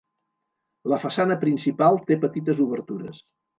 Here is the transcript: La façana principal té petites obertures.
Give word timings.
La 0.93 0.99
façana 1.03 1.37
principal 1.45 2.01
té 2.09 2.19
petites 2.25 2.65
obertures. 2.69 3.25